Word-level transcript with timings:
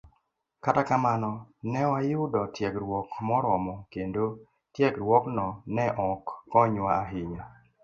Kata 0.63 0.81
kamano, 0.89 1.31
ne 1.71 1.81
wayudo 1.91 2.41
tiegruok 2.55 3.09
moromo, 3.27 3.75
kendo 3.93 4.23
tiegruokno 4.73 5.45
ne 5.75 5.85
ok 6.09 6.25
konywa 6.51 6.91
ahinya 7.01 7.43